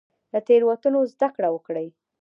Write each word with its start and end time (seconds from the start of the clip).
له 0.33 0.39
تیروتنو 0.47 0.99
زده 1.13 1.27
کړه 1.35 1.49
وکړئ 1.51 1.87